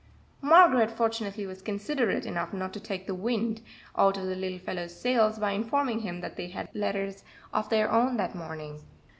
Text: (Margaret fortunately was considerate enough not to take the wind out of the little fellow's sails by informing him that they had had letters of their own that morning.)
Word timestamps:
(Margaret 0.41 0.89
fortunately 0.89 1.45
was 1.45 1.61
considerate 1.61 2.25
enough 2.25 2.53
not 2.53 2.73
to 2.73 2.79
take 2.79 3.05
the 3.05 3.13
wind 3.13 3.61
out 3.95 4.17
of 4.17 4.25
the 4.25 4.33
little 4.35 4.57
fellow's 4.57 4.99
sails 4.99 5.37
by 5.37 5.51
informing 5.51 5.99
him 5.99 6.21
that 6.21 6.37
they 6.37 6.47
had 6.47 6.65
had 6.65 6.75
letters 6.75 7.23
of 7.53 7.69
their 7.69 7.91
own 7.91 8.17
that 8.17 8.33
morning.) 8.33 8.79